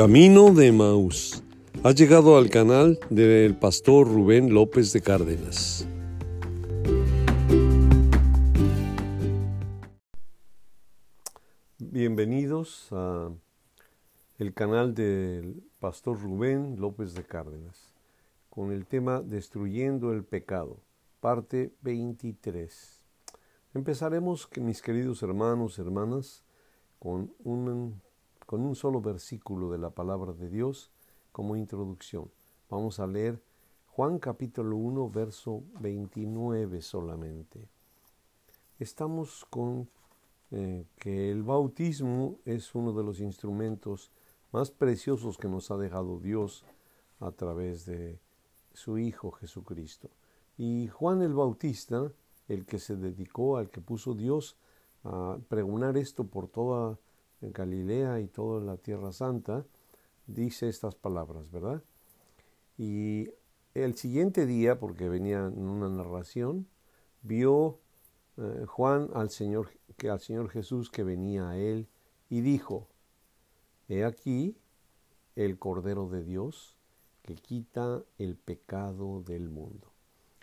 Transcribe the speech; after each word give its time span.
Camino 0.00 0.54
de 0.54 0.72
Maús. 0.72 1.44
Ha 1.84 1.90
llegado 1.90 2.38
al 2.38 2.48
canal 2.48 2.98
del 3.10 3.54
pastor 3.54 4.08
Rubén 4.08 4.54
López 4.54 4.94
de 4.94 5.02
Cárdenas. 5.02 5.86
Bienvenidos 11.76 12.88
a 12.92 13.30
el 14.38 14.54
canal 14.54 14.94
del 14.94 15.62
pastor 15.80 16.18
Rubén 16.18 16.76
López 16.80 17.12
de 17.12 17.24
Cárdenas 17.24 17.92
con 18.48 18.72
el 18.72 18.86
tema 18.86 19.20
Destruyendo 19.20 20.14
el 20.14 20.24
pecado, 20.24 20.80
parte 21.20 21.74
23. 21.82 23.04
Empezaremos, 23.74 24.48
mis 24.62 24.80
queridos 24.80 25.22
hermanos, 25.22 25.78
hermanas, 25.78 26.42
con 26.98 27.34
un 27.44 28.00
con 28.50 28.62
un 28.62 28.74
solo 28.74 29.00
versículo 29.00 29.70
de 29.70 29.78
la 29.78 29.90
palabra 29.90 30.32
de 30.32 30.50
Dios 30.50 30.90
como 31.30 31.54
introducción. 31.54 32.32
Vamos 32.68 32.98
a 32.98 33.06
leer 33.06 33.40
Juan 33.86 34.18
capítulo 34.18 34.76
1, 34.76 35.08
verso 35.08 35.62
29 35.78 36.82
solamente. 36.82 37.68
Estamos 38.80 39.46
con 39.50 39.88
eh, 40.50 40.84
que 40.98 41.30
el 41.30 41.44
bautismo 41.44 42.40
es 42.44 42.74
uno 42.74 42.92
de 42.92 43.04
los 43.04 43.20
instrumentos 43.20 44.10
más 44.50 44.72
preciosos 44.72 45.38
que 45.38 45.46
nos 45.46 45.70
ha 45.70 45.76
dejado 45.76 46.18
Dios 46.18 46.64
a 47.20 47.30
través 47.30 47.86
de 47.86 48.18
su 48.72 48.98
Hijo 48.98 49.30
Jesucristo. 49.30 50.10
Y 50.58 50.88
Juan 50.88 51.22
el 51.22 51.34
Bautista, 51.34 52.10
el 52.48 52.66
que 52.66 52.80
se 52.80 52.96
dedicó, 52.96 53.58
al 53.58 53.70
que 53.70 53.80
puso 53.80 54.14
Dios 54.14 54.56
a 55.04 55.38
pregonar 55.48 55.96
esto 55.96 56.24
por 56.24 56.48
toda 56.48 56.98
en 57.40 57.52
Galilea 57.52 58.20
y 58.20 58.28
toda 58.28 58.60
la 58.60 58.76
Tierra 58.76 59.12
Santa, 59.12 59.64
dice 60.26 60.68
estas 60.68 60.94
palabras, 60.94 61.50
¿verdad? 61.50 61.82
Y 62.78 63.28
el 63.74 63.94
siguiente 63.96 64.46
día, 64.46 64.78
porque 64.78 65.08
venía 65.08 65.46
en 65.46 65.68
una 65.68 65.88
narración, 65.88 66.66
vio 67.22 67.78
eh, 68.36 68.64
Juan 68.66 69.10
al 69.14 69.30
Señor, 69.30 69.70
al 70.08 70.20
Señor 70.20 70.48
Jesús 70.48 70.90
que 70.90 71.04
venía 71.04 71.50
a 71.50 71.58
él 71.58 71.88
y 72.28 72.40
dijo, 72.40 72.88
He 73.88 74.04
aquí 74.04 74.56
el 75.36 75.58
Cordero 75.58 76.08
de 76.08 76.22
Dios 76.22 76.76
que 77.22 77.34
quita 77.34 78.02
el 78.18 78.36
pecado 78.36 79.22
del 79.22 79.48
mundo. 79.50 79.92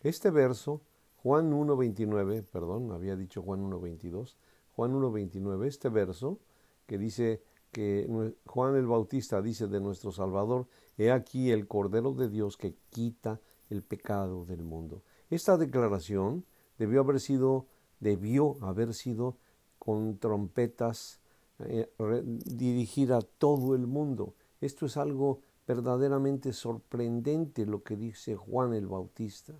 Este 0.04 0.30
verso, 0.30 0.82
Juan 1.24 1.52
1.29, 1.52 2.44
perdón, 2.44 2.92
había 2.92 3.16
dicho 3.16 3.42
Juan 3.42 3.70
1.22, 3.70 4.36
Juan 4.76 4.94
1.29, 4.94 5.66
este 5.66 5.90
verso 5.90 6.40
que 6.88 6.98
dice 6.98 7.44
que 7.72 8.34
Juan 8.46 8.76
el 8.76 8.88
Bautista 8.88 9.42
dice 9.42 9.68
de 9.68 9.80
nuestro 9.80 10.12
Salvador, 10.12 10.68
he 10.98 11.12
aquí 11.12 11.52
el 11.52 11.68
Cordero 11.68 12.14
de 12.14 12.30
Dios 12.30 12.58
que 12.58 12.76
quita 12.90 13.40
el 13.70 13.84
pecado 13.84 14.46
del 14.46 14.64
mundo. 14.64 15.04
Esta 15.30 15.58
declaración 15.58 16.46
debió 16.80 17.02
haber 17.02 17.20
sido, 17.20 17.68
debió 18.00 18.58
haber 18.62 18.94
sido 18.94 19.38
con 19.78 20.18
trompetas 20.18 21.20
eh, 21.60 21.92
dirigida 22.46 23.18
a 23.18 23.22
todo 23.22 23.76
el 23.76 23.86
mundo. 23.86 24.34
Esto 24.62 24.86
es 24.86 24.98
algo 24.98 25.42
verdaderamente 25.68 26.54
sorprendente 26.54 27.66
lo 27.66 27.84
que 27.84 27.98
dice 27.98 28.36
Juan 28.36 28.74
el 28.74 28.88
Bautista. 28.88 29.54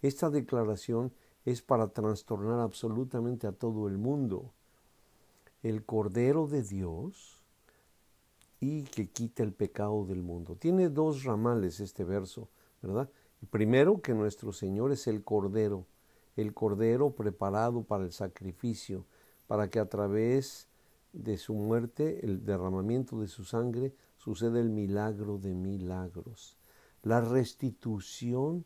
Esta 0.00 0.30
declaración 0.30 1.12
es 1.44 1.62
para 1.62 1.88
trastornar 1.88 2.60
absolutamente 2.60 3.46
a 3.46 3.52
todo 3.52 3.88
el 3.88 3.98
mundo 3.98 4.52
el 5.62 5.84
Cordero 5.84 6.46
de 6.46 6.62
Dios 6.62 7.44
y 8.60 8.82
que 8.84 9.08
quita 9.08 9.42
el 9.42 9.52
pecado 9.52 10.04
del 10.04 10.22
mundo. 10.22 10.56
Tiene 10.56 10.88
dos 10.88 11.24
ramales 11.24 11.80
este 11.80 12.04
verso, 12.04 12.48
¿verdad? 12.82 13.10
primero, 13.50 14.00
que 14.00 14.14
nuestro 14.14 14.52
Señor 14.52 14.92
es 14.92 15.06
el 15.06 15.22
Cordero, 15.22 15.86
el 16.36 16.54
Cordero 16.54 17.10
preparado 17.10 17.82
para 17.84 18.04
el 18.04 18.12
sacrificio, 18.12 19.06
para 19.46 19.70
que 19.70 19.78
a 19.78 19.88
través 19.88 20.68
de 21.12 21.36
su 21.38 21.54
muerte, 21.54 22.24
el 22.24 22.44
derramamiento 22.44 23.20
de 23.20 23.28
su 23.28 23.44
sangre, 23.44 23.94
suceda 24.16 24.60
el 24.60 24.70
milagro 24.70 25.38
de 25.38 25.54
milagros, 25.54 26.56
la 27.02 27.20
restitución 27.20 28.64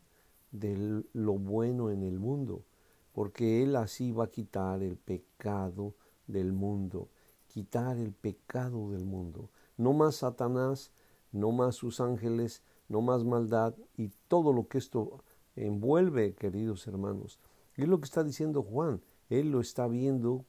de 0.51 1.05
lo 1.13 1.35
bueno 1.35 1.91
en 1.91 2.03
el 2.03 2.19
mundo, 2.19 2.65
porque 3.13 3.63
Él 3.63 3.77
así 3.77 4.13
va 4.13 4.25
a 4.25 4.31
quitar 4.31 4.83
el 4.83 4.97
pecado 4.97 5.95
del 6.33 6.53
mundo, 6.53 7.09
quitar 7.47 7.99
el 7.99 8.13
pecado 8.13 8.91
del 8.91 9.05
mundo. 9.05 9.51
No 9.77 9.93
más 9.93 10.17
Satanás, 10.17 10.93
no 11.31 11.53
más 11.53 11.77
sus 11.77 12.01
ángeles, 12.01 12.63
no 12.89 13.01
más 13.01 13.25
maldad 13.25 13.75
y 13.97 14.11
todo 14.29 14.53
lo 14.53 14.69
que 14.69 14.79
esto 14.79 15.25
envuelve, 15.57 16.35
queridos 16.35 16.87
hermanos. 16.87 17.39
Y 17.77 17.83
es 17.83 17.89
lo 17.89 17.99
que 18.01 18.07
está 18.07 18.25
diciendo 18.25 18.63
Juan. 18.63 19.03
Él 19.29 19.51
lo 19.51 19.61
está 19.61 19.87
viendo 19.87 20.45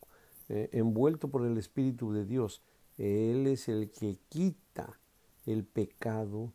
eh, 0.49 0.69
envuelto 0.73 1.29
por 1.29 1.45
el 1.45 1.57
Espíritu 1.57 2.11
de 2.11 2.25
Dios. 2.25 2.61
Él 2.97 3.47
es 3.47 3.69
el 3.69 3.91
que 3.91 4.19
quita 4.29 4.99
el 5.45 5.65
pecado 5.65 6.53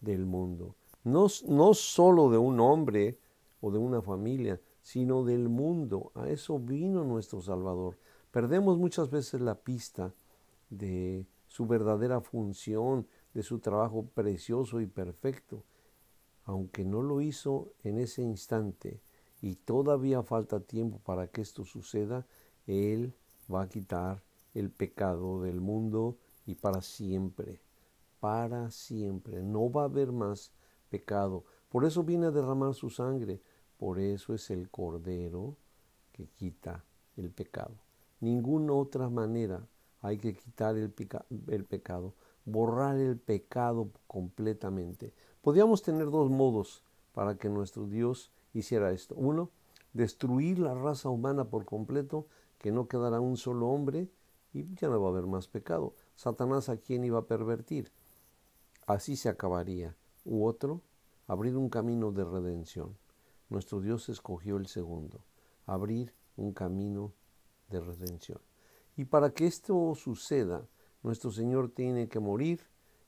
del 0.00 0.26
mundo. 0.26 0.76
No, 1.04 1.26
no 1.48 1.74
solo 1.74 2.30
de 2.30 2.38
un 2.38 2.60
hombre 2.60 3.18
o 3.60 3.70
de 3.70 3.78
una 3.78 4.02
familia, 4.02 4.60
sino 4.82 5.24
del 5.24 5.48
mundo. 5.48 6.12
A 6.14 6.28
eso 6.28 6.58
vino 6.58 7.04
nuestro 7.04 7.40
Salvador. 7.40 7.98
Perdemos 8.36 8.76
muchas 8.76 9.08
veces 9.08 9.40
la 9.40 9.54
pista 9.54 10.12
de 10.68 11.26
su 11.46 11.66
verdadera 11.66 12.20
función, 12.20 13.08
de 13.32 13.42
su 13.42 13.60
trabajo 13.60 14.10
precioso 14.12 14.82
y 14.82 14.86
perfecto. 14.86 15.64
Aunque 16.44 16.84
no 16.84 17.00
lo 17.00 17.22
hizo 17.22 17.72
en 17.82 17.96
ese 17.96 18.20
instante 18.20 19.00
y 19.40 19.54
todavía 19.54 20.22
falta 20.22 20.60
tiempo 20.60 20.98
para 20.98 21.28
que 21.28 21.40
esto 21.40 21.64
suceda, 21.64 22.26
Él 22.66 23.14
va 23.50 23.62
a 23.62 23.68
quitar 23.70 24.22
el 24.52 24.70
pecado 24.70 25.40
del 25.40 25.62
mundo 25.62 26.18
y 26.44 26.56
para 26.56 26.82
siempre, 26.82 27.62
para 28.20 28.70
siempre. 28.70 29.42
No 29.42 29.72
va 29.72 29.84
a 29.84 29.86
haber 29.86 30.12
más 30.12 30.52
pecado. 30.90 31.46
Por 31.70 31.86
eso 31.86 32.04
viene 32.04 32.26
a 32.26 32.32
derramar 32.32 32.74
su 32.74 32.90
sangre. 32.90 33.40
Por 33.78 33.98
eso 33.98 34.34
es 34.34 34.50
el 34.50 34.68
Cordero 34.68 35.56
que 36.12 36.26
quita 36.26 36.84
el 37.16 37.30
pecado 37.30 37.85
ninguna 38.20 38.72
otra 38.72 39.08
manera. 39.08 39.66
Hay 40.00 40.18
que 40.18 40.34
quitar 40.34 40.76
el, 40.76 40.90
pecado, 40.90 42.14
borrar 42.44 42.96
el 42.96 43.18
pecado 43.18 43.90
completamente. 44.06 45.12
Podríamos 45.42 45.82
tener 45.82 46.10
dos 46.10 46.30
modos 46.30 46.82
para 47.12 47.36
que 47.36 47.48
nuestro 47.48 47.86
Dios 47.86 48.30
hiciera 48.52 48.92
esto. 48.92 49.14
Uno, 49.16 49.50
destruir 49.92 50.58
la 50.58 50.74
raza 50.74 51.08
humana 51.08 51.46
por 51.46 51.64
completo, 51.64 52.26
que 52.58 52.72
no 52.72 52.88
quedará 52.88 53.20
un 53.20 53.36
solo 53.36 53.68
hombre 53.68 54.08
y 54.52 54.74
ya 54.76 54.88
no 54.88 55.00
va 55.00 55.08
a 55.08 55.10
haber 55.10 55.26
más 55.26 55.48
pecado. 55.48 55.94
Satanás 56.14 56.68
a 56.68 56.76
quién 56.76 57.04
iba 57.04 57.18
a 57.18 57.26
pervertir. 57.26 57.90
Así 58.86 59.16
se 59.16 59.28
acabaría. 59.28 59.96
U 60.24 60.44
otro, 60.46 60.82
abrir 61.26 61.56
un 61.56 61.68
camino 61.68 62.12
de 62.12 62.24
redención. 62.24 62.96
Nuestro 63.48 63.80
Dios 63.80 64.08
escogió 64.08 64.56
el 64.56 64.66
segundo, 64.66 65.20
abrir 65.66 66.12
un 66.36 66.52
camino 66.52 67.12
de 67.70 67.80
redención. 67.80 68.38
Y 68.96 69.04
para 69.04 69.30
que 69.30 69.46
esto 69.46 69.94
suceda, 69.94 70.66
nuestro 71.02 71.30
Señor 71.30 71.70
tiene 71.70 72.08
que 72.08 72.20
morir 72.20 72.60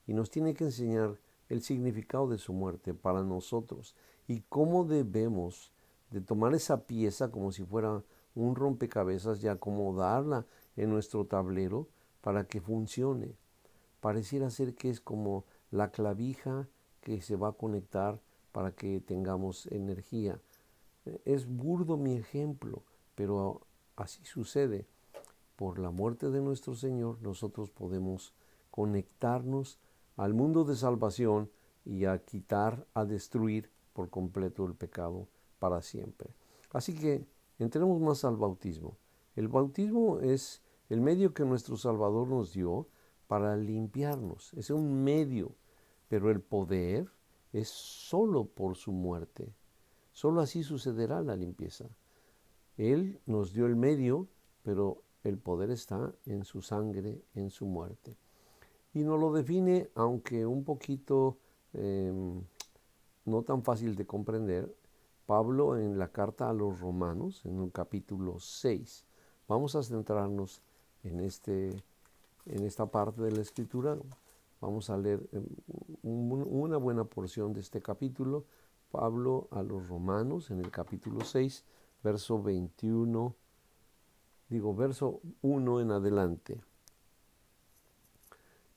y 0.07 0.15
nos 0.15 0.31
tiene 0.31 0.55
que 0.55 0.65
enseñar 0.65 1.19
el 1.49 1.63
significado 1.63 2.29
de 2.29 2.39
su 2.39 2.53
muerte 2.53 2.95
para 2.95 3.23
nosotros 3.23 3.95
y 4.27 4.43
cómo 4.49 4.85
debemos 4.85 5.73
de 6.11 6.21
tomar 6.21 6.55
esa 6.55 6.87
pieza 6.87 7.31
como 7.31 7.53
si 7.53 7.65
fuera 7.65 8.03
un 8.35 8.55
rompecabezas 8.55 9.43
y 9.43 9.49
acomodarla 9.49 10.47
en 10.77 10.91
nuestro 10.91 11.27
tablero 11.27 11.89
para 12.21 12.45
que 12.45 12.61
funcione. 12.61 13.35
Pareciera 14.01 14.51
ser 14.51 14.75
que 14.75 14.91
es 14.91 15.01
como 15.01 15.45
la 15.71 15.91
clavija 15.91 16.69
que 17.01 17.21
se 17.21 17.37
va 17.37 17.49
a 17.49 17.53
conectar 17.53 18.21
para 18.53 18.73
que 18.73 19.01
tengamos 19.01 19.67
energía. 19.67 20.41
Es 21.25 21.47
burdo 21.47 21.97
mi 21.97 22.17
ejemplo, 22.17 22.83
pero 23.15 23.63
Así 23.99 24.25
sucede. 24.25 24.87
Por 25.57 25.81
la 25.81 25.91
muerte 25.91 26.31
de 26.31 26.41
nuestro 26.41 26.77
Señor 26.77 27.21
nosotros 27.21 27.71
podemos 27.71 28.33
conectarnos 28.71 29.81
al 30.17 30.35
mundo 30.35 30.63
de 30.63 30.77
salvación 30.77 31.51
y 31.85 32.05
a 32.05 32.19
quitar, 32.19 32.87
a 32.95 33.05
destruir 33.05 33.73
por 33.93 34.09
completo 34.09 34.65
el 34.67 34.75
pecado 34.75 35.27
para 35.59 35.83
siempre. 35.83 36.31
Así 36.71 36.95
que 36.95 37.27
entremos 37.59 38.01
más 38.01 38.25
al 38.25 38.37
bautismo. 38.37 38.97
El 39.35 39.49
bautismo 39.49 40.21
es 40.21 40.63
el 40.91 41.01
medio 41.01 41.35
que 41.35 41.45
nuestro 41.45 41.77
Salvador 41.77 42.29
nos 42.29 42.53
dio 42.53 42.87
para 43.27 43.57
limpiarnos. 43.57 44.55
Es 44.55 44.71
un 44.71 45.03
medio, 45.03 45.57
pero 46.07 46.31
el 46.31 46.41
poder 46.41 47.11
es 47.53 47.69
solo 47.69 48.45
por 48.45 48.77
su 48.77 48.93
muerte. 48.93 49.53
Solo 50.13 50.41
así 50.41 50.63
sucederá 50.63 51.21
la 51.21 51.35
limpieza. 51.35 51.89
Él 52.79 53.21
nos 53.27 53.53
dio 53.53 53.67
el 53.67 53.77
medio, 53.77 54.29
pero 54.63 55.03
el 55.25 55.37
poder 55.37 55.71
está 55.71 56.15
en 56.25 56.45
su 56.45 56.63
sangre, 56.63 57.21
en 57.35 57.51
su 57.51 57.67
muerte. 57.67 58.17
Y 58.95 59.03
nos 59.05 59.21
lo 59.21 59.33
define, 59.33 59.91
aunque 59.95 60.47
un 60.47 60.65
poquito 60.65 61.39
em, 61.75 62.41
no 63.25 63.43
tan 63.43 63.63
fácil 63.63 63.95
de 63.97 64.07
comprender, 64.07 64.75
Pablo 65.27 65.77
en 65.77 65.99
la 65.99 66.09
carta 66.09 66.49
a 66.49 66.55
los 66.55 66.81
romanos, 66.81 67.45
en 67.45 67.61
el 67.63 67.71
capítulo 67.71 68.39
6. 68.39 69.05
Vamos 69.47 69.75
a 69.75 69.83
centrarnos 69.83 70.63
en, 71.03 71.21
este, 71.21 71.69
en 72.47 72.65
esta 72.65 72.87
parte 72.87 73.23
de 73.23 73.33
la 73.33 73.43
escritura. 73.43 73.99
Vamos 74.61 74.89
a 74.89 74.97
leer 74.97 75.29
em, 75.33 75.45
una 76.03 76.77
buena 76.77 77.05
porción 77.05 77.53
de 77.53 77.61
este 77.61 77.83
capítulo. 77.83 78.47
Pablo 78.91 79.49
a 79.51 79.63
los 79.63 79.87
romanos 79.89 80.51
en 80.51 80.61
el 80.61 80.71
capítulo 80.71 81.25
6, 81.25 81.65
verso 82.03 82.43
21, 82.43 83.35
digo 84.49 84.75
verso 84.75 85.21
1 85.43 85.81
en 85.81 85.91
adelante. 85.91 86.61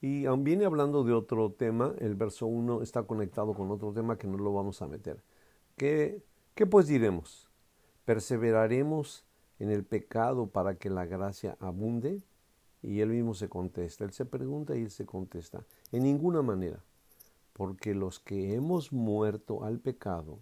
Y 0.02 0.26
viene 0.40 0.66
hablando 0.66 1.04
de 1.04 1.14
otro 1.14 1.52
tema, 1.52 1.94
el 2.00 2.16
verso 2.16 2.48
1 2.48 2.82
está 2.82 3.04
conectado 3.04 3.54
con 3.54 3.70
otro 3.70 3.94
tema 3.94 4.18
que 4.18 4.28
no 4.28 4.38
lo 4.38 4.52
vamos 4.52 4.82
a 4.82 4.88
meter. 4.88 5.22
¿Qué, 5.78 6.24
qué 6.56 6.66
pues 6.66 6.88
diremos? 6.88 7.50
¿Perseveraremos 8.06 9.24
en 9.60 9.70
el 9.70 9.84
pecado 9.84 10.48
para 10.48 10.76
que 10.76 10.90
la 10.90 11.06
gracia 11.06 11.56
abunde? 11.60 12.24
Y 12.82 13.02
él 13.02 13.10
mismo 13.10 13.36
se 13.36 13.48
contesta, 13.48 14.04
él 14.04 14.12
se 14.12 14.26
pregunta 14.26 14.76
y 14.76 14.82
él 14.82 14.90
se 14.90 15.06
contesta, 15.06 15.64
en 15.92 16.02
ninguna 16.02 16.42
manera, 16.42 16.84
porque 17.54 17.94
los 17.94 18.20
que 18.20 18.56
hemos 18.56 18.92
muerto 18.92 19.64
al 19.64 19.80
pecado, 19.80 20.40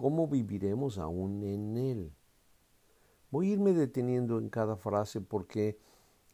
¿cómo 0.00 0.26
viviremos 0.26 0.96
aún 0.96 1.44
en 1.44 1.76
él? 1.76 2.10
Voy 3.30 3.50
a 3.50 3.52
irme 3.52 3.74
deteniendo 3.74 4.38
en 4.38 4.48
cada 4.48 4.76
frase 4.76 5.20
porque 5.20 5.78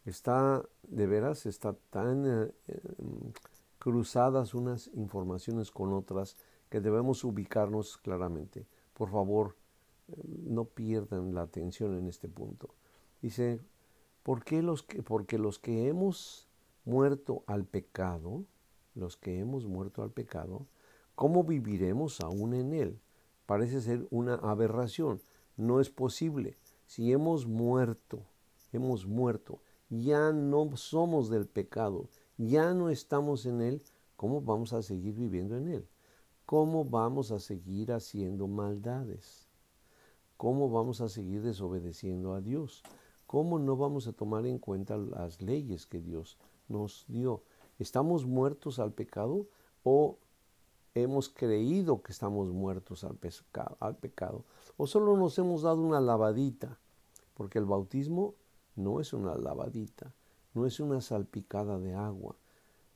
está, 0.05 0.63
de 0.83 1.05
veras, 1.05 1.45
está 1.45 1.73
tan 1.89 2.25
eh, 2.25 2.51
em, 2.69 3.33
cruzadas 3.77 4.53
unas 4.53 4.89
informaciones 4.93 5.69
con 5.69 5.91
otras 5.91 6.37
que 6.69 6.79
debemos 6.79 7.25
ubicarnos 7.25 7.97
claramente. 7.97 8.65
Por 8.93 9.09
favor, 9.09 9.57
em, 10.07 10.53
no 10.53 10.63
pierdan 10.63 11.35
la 11.35 11.41
atención 11.41 11.97
en 11.97 12.07
este 12.07 12.29
punto. 12.29 12.73
Dice, 13.21 13.59
¿por 14.23 14.45
qué 14.45 14.61
los 14.61 14.81
que, 14.83 15.03
porque 15.03 15.37
los 15.37 15.59
que 15.59 15.89
hemos 15.89 16.47
muerto 16.85 17.43
al 17.47 17.65
pecado, 17.65 18.45
los 18.95 19.17
que 19.17 19.39
hemos 19.39 19.65
muerto 19.65 20.03
al 20.03 20.11
pecado, 20.11 20.67
¿cómo 21.15 21.43
viviremos 21.43 22.21
aún 22.21 22.53
en 22.53 22.71
él? 22.73 23.01
Parece 23.47 23.81
ser 23.81 24.07
una 24.11 24.35
aberración. 24.35 25.19
No 25.55 25.81
es 25.81 25.89
posible. 25.89 26.55
Si 26.85 27.11
hemos 27.11 27.47
muerto, 27.47 28.21
hemos 28.71 29.07
muerto 29.07 29.59
ya 29.89 30.33
no 30.33 30.75
somos 30.75 31.29
del 31.29 31.47
pecado, 31.47 32.09
ya 32.37 32.73
no 32.73 32.89
estamos 32.89 33.45
en 33.45 33.61
él, 33.61 33.81
¿cómo 34.15 34.41
vamos 34.41 34.73
a 34.73 34.81
seguir 34.81 35.15
viviendo 35.15 35.55
en 35.55 35.69
él? 35.69 35.87
¿Cómo 36.45 36.85
vamos 36.85 37.31
a 37.31 37.39
seguir 37.39 37.91
haciendo 37.91 38.47
maldades? 38.47 39.47
¿Cómo 40.35 40.69
vamos 40.69 41.01
a 41.01 41.09
seguir 41.09 41.41
desobedeciendo 41.41 42.33
a 42.33 42.41
Dios? 42.41 42.83
¿Cómo 43.25 43.59
no 43.59 43.75
vamos 43.75 44.07
a 44.07 44.13
tomar 44.13 44.45
en 44.45 44.59
cuenta 44.59 44.97
las 44.97 45.41
leyes 45.41 45.85
que 45.85 45.99
Dios 45.99 46.37
nos 46.67 47.05
dio? 47.07 47.43
¿Estamos 47.79 48.25
muertos 48.25 48.79
al 48.79 48.93
pecado 48.93 49.47
o 49.83 50.17
hemos 51.01 51.29
creído 51.29 52.01
que 52.01 52.11
estamos 52.11 52.49
muertos 52.49 53.03
al, 53.03 53.17
al 53.79 53.95
pecado? 53.97 54.43
¿O 54.77 54.87
solo 54.87 55.17
nos 55.17 55.37
hemos 55.39 55.63
dado 55.63 55.81
una 55.81 55.99
lavadita? 55.99 56.77
Porque 57.33 57.59
el 57.59 57.65
bautismo 57.65 58.35
no 58.75 58.99
es 58.99 59.13
una 59.13 59.35
lavadita, 59.35 60.13
no 60.53 60.65
es 60.65 60.79
una 60.79 61.01
salpicada 61.01 61.79
de 61.79 61.93
agua. 61.93 62.35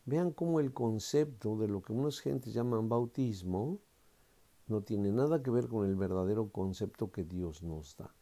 Vean 0.05 0.31
cómo 0.31 0.59
el 0.59 0.73
concepto 0.73 1.57
de 1.57 1.67
lo 1.67 1.81
que 1.81 1.93
unas 1.93 2.19
gentes 2.19 2.53
llaman 2.53 2.89
bautismo 2.89 3.79
no 4.67 4.81
tiene 4.81 5.11
nada 5.11 5.43
que 5.43 5.51
ver 5.51 5.67
con 5.67 5.85
el 5.85 5.95
verdadero 5.95 6.49
concepto 6.49 7.11
que 7.11 7.23
Dios 7.23 7.61
nos 7.61 7.97
da. 7.97 8.13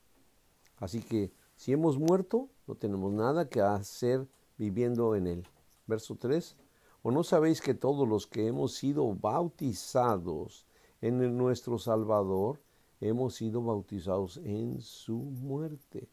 Así 0.77 1.01
que 1.01 1.31
si 1.55 1.71
hemos 1.73 1.97
muerto, 1.97 2.49
no 2.67 2.75
tenemos 2.75 3.13
nada 3.13 3.49
que 3.49 3.61
hacer 3.61 4.27
viviendo 4.57 5.15
en 5.15 5.27
él. 5.27 5.47
Verso 5.87 6.15
3. 6.15 6.55
¿O 7.03 7.11
no 7.11 7.23
sabéis 7.23 7.61
que 7.61 7.73
todos 7.73 8.07
los 8.07 8.27
que 8.27 8.47
hemos 8.47 8.73
sido 8.73 9.13
bautizados 9.13 10.65
en 11.01 11.37
nuestro 11.37 11.77
Salvador, 11.79 12.59
hemos 12.99 13.35
sido 13.35 13.61
bautizados 13.61 14.37
en 14.37 14.81
su 14.81 15.17
muerte? 15.17 16.09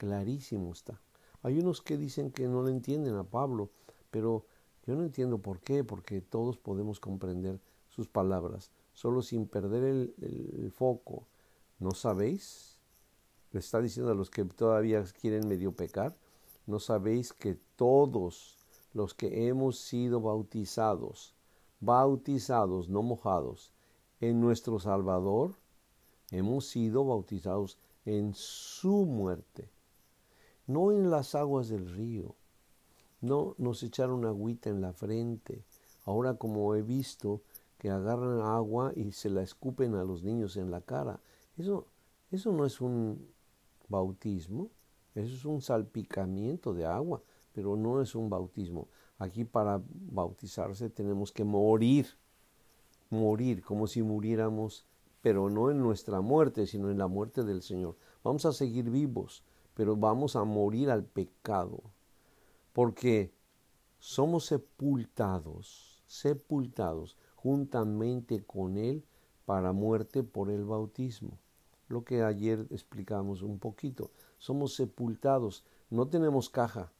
clarísimo 0.00 0.72
está. 0.72 0.98
Hay 1.42 1.58
unos 1.58 1.82
que 1.82 1.98
dicen 1.98 2.30
que 2.30 2.48
no 2.48 2.62
le 2.62 2.70
entienden 2.70 3.16
a 3.16 3.24
Pablo, 3.24 3.68
pero 4.10 4.46
yo 4.86 4.94
no 4.96 5.02
entiendo 5.02 5.36
por 5.36 5.60
qué, 5.60 5.84
porque 5.84 6.22
todos 6.22 6.56
podemos 6.56 7.00
comprender 7.00 7.60
sus 7.90 8.08
palabras, 8.08 8.70
solo 8.94 9.20
sin 9.20 9.46
perder 9.46 9.84
el, 9.84 10.72
foco. 10.72 11.26
¿No 11.78 11.90
sabéis? 11.90 12.78
Le 13.52 13.60
está 13.60 13.82
diciendo 13.82 14.10
a 14.12 14.14
los 14.14 14.30
que 14.30 14.46
todavía 14.46 15.04
quieren 15.20 15.46
medio 15.46 15.72
pecar, 15.72 16.16
¿no 16.66 16.78
sabéis 16.78 17.34
que 17.34 17.58
todos 17.76 18.59
los 18.92 19.14
que 19.14 19.48
hemos 19.48 19.78
sido 19.78 20.20
bautizados, 20.20 21.34
bautizados, 21.80 22.88
no 22.88 23.02
mojados, 23.02 23.72
en 24.20 24.40
nuestro 24.40 24.78
Salvador, 24.80 25.54
hemos 26.30 26.66
sido 26.66 27.04
bautizados 27.04 27.78
en 28.04 28.34
su 28.34 29.06
muerte? 29.06 29.70
no 30.70 30.92
en 30.92 31.10
las 31.10 31.34
aguas 31.34 31.68
del 31.68 31.90
río. 31.90 32.36
No 33.20 33.54
nos 33.58 33.82
echaron 33.82 34.24
agüita 34.24 34.70
en 34.70 34.80
la 34.80 34.92
frente. 34.92 35.64
Ahora 36.04 36.34
como 36.34 36.74
he 36.74 36.82
visto 36.82 37.42
que 37.78 37.90
agarran 37.90 38.40
agua 38.40 38.92
y 38.94 39.12
se 39.12 39.30
la 39.30 39.42
escupen 39.42 39.94
a 39.94 40.04
los 40.04 40.22
niños 40.22 40.56
en 40.56 40.70
la 40.70 40.80
cara. 40.80 41.20
Eso, 41.58 41.86
eso 42.30 42.52
no 42.52 42.64
es 42.64 42.80
un 42.80 43.28
bautismo, 43.88 44.70
eso 45.14 45.34
es 45.34 45.44
un 45.44 45.60
salpicamiento 45.60 46.72
de 46.72 46.86
agua, 46.86 47.20
pero 47.52 47.76
no 47.76 48.00
es 48.00 48.14
un 48.14 48.30
bautismo. 48.30 48.88
Aquí 49.18 49.44
para 49.44 49.82
bautizarse 50.10 50.88
tenemos 50.90 51.32
que 51.32 51.44
morir, 51.44 52.06
morir 53.10 53.62
como 53.62 53.86
si 53.86 54.02
muriéramos, 54.02 54.86
pero 55.22 55.50
no 55.50 55.70
en 55.70 55.78
nuestra 55.78 56.20
muerte, 56.20 56.66
sino 56.66 56.90
en 56.90 56.98
la 56.98 57.06
muerte 57.06 57.44
del 57.44 57.62
Señor. 57.62 57.96
Vamos 58.24 58.46
a 58.46 58.52
seguir 58.52 58.90
vivos, 58.90 59.44
pero 59.74 59.96
vamos 59.96 60.36
a 60.36 60.44
morir 60.44 60.90
al 60.90 61.04
pecado, 61.04 61.82
porque 62.72 63.32
somos 63.98 64.46
sepultados, 64.46 66.02
sepultados 66.06 67.16
juntamente 67.34 68.42
con 68.44 68.76
Él 68.78 69.04
para 69.44 69.72
muerte 69.72 70.22
por 70.22 70.50
el 70.50 70.64
bautismo. 70.64 71.38
Lo 71.88 72.04
que 72.04 72.22
ayer 72.22 72.66
explicamos 72.70 73.42
un 73.42 73.58
poquito. 73.58 74.10
Somos 74.38 74.74
sepultados, 74.74 75.64
no 75.90 76.06
tenemos 76.08 76.48
caja, 76.48 76.92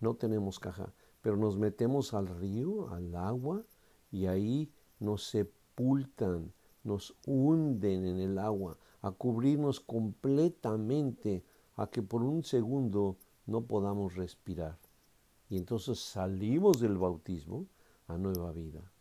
no 0.00 0.14
tenemos 0.14 0.58
caja, 0.58 0.92
pero 1.20 1.36
nos 1.36 1.56
metemos 1.56 2.14
al 2.14 2.26
río, 2.26 2.90
al 2.90 3.14
agua, 3.14 3.64
y 4.10 4.26
ahí 4.26 4.72
nos 4.98 5.24
sepultan, 5.24 6.52
nos 6.82 7.16
hunden 7.26 8.06
en 8.06 8.18
el 8.18 8.38
agua, 8.38 8.78
a 9.02 9.10
cubrirnos 9.12 9.80
completamente 9.80 11.44
a 11.76 11.86
que 11.86 12.02
por 12.02 12.22
un 12.22 12.42
segundo 12.42 13.16
no 13.46 13.62
podamos 13.62 14.14
respirar. 14.14 14.78
Y 15.48 15.56
entonces 15.56 15.98
salimos 15.98 16.80
del 16.80 16.96
bautismo 16.96 17.66
a 18.06 18.16
nueva 18.18 18.52
vida, 18.52 18.92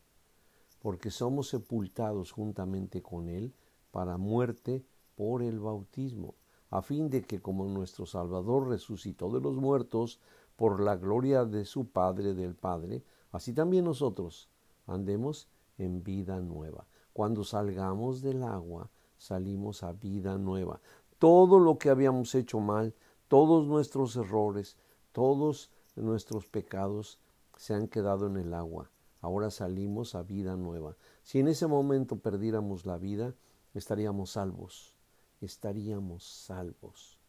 porque 0.82 1.12
somos 1.12 1.50
sepultados 1.50 2.32
juntamente 2.32 3.02
con 3.02 3.30
Él 3.30 3.54
para 3.92 4.18
muerte 4.18 4.86
por 5.16 5.44
el 5.44 5.60
bautismo, 5.60 6.36
a 6.70 6.82
fin 6.82 7.10
de 7.10 7.24
que 7.24 7.42
como 7.42 7.66
nuestro 7.66 8.06
Salvador 8.06 8.70
resucitó 8.70 9.30
de 9.32 9.42
los 9.42 9.58
muertos 9.58 10.20
por 10.60 10.82
la 10.82 10.98
gloria 10.98 11.46
de 11.46 11.64
su 11.64 11.90
Padre 11.90 12.34
del 12.34 12.54
Padre, 12.54 13.02
así 13.32 13.54
también 13.54 13.86
nosotros 13.86 14.50
andemos 14.86 15.48
en 15.78 16.04
vida 16.04 16.42
nueva. 16.42 16.86
Cuando 17.14 17.46
salgamos 17.46 18.22
del 18.22 18.44
agua, 18.44 18.92
salimos 19.18 19.84
a 19.84 19.94
vida 19.94 20.38
nueva 20.38 20.82
todo 21.20 21.60
lo 21.60 21.78
que 21.78 21.90
habíamos 21.90 22.34
hecho 22.34 22.60
mal, 22.60 22.96
todos 23.28 23.68
nuestros 23.68 24.16
errores, 24.16 24.78
todos 25.12 25.70
nuestros 25.96 26.48
pecados 26.48 27.20
se 27.58 27.74
han 27.74 27.90
quedado 27.90 28.28
en 28.28 28.38
el 28.38 28.54
agua. 28.54 28.90
Ahora 29.22 29.52
salimos 29.52 30.16
a 30.16 30.24
vida 30.24 30.56
nueva. 30.56 30.96
Si 31.24 31.40
en 31.40 31.50
ese 31.50 31.68
momento 31.68 32.16
perdiéramos 32.16 32.86
la 32.86 32.98
vida, 32.98 33.36
estaríamos 33.74 34.32
salvos. 34.32 34.96
Estaríamos 35.42 36.24
salvos. 36.24 37.20